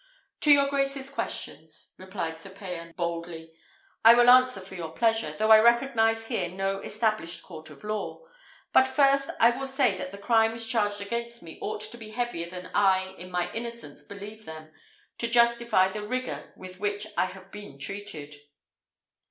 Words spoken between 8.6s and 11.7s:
but first, I will say that the crimes charged against me